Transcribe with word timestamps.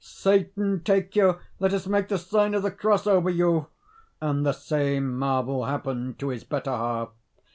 "Satan 0.03 0.81
take 0.83 1.15
you, 1.15 1.37
let 1.59 1.73
us 1.75 1.85
make 1.85 2.07
the 2.07 2.17
sign 2.17 2.55
of 2.55 2.63
the 2.63 2.71
cross 2.71 3.05
over 3.05 3.29
you!" 3.29 3.67
And 4.19 4.43
the 4.43 4.51
same 4.51 5.15
marvel 5.15 5.65
happened 5.65 6.17
to 6.17 6.29
his 6.29 6.43
better 6.43 6.71
half. 6.71 7.09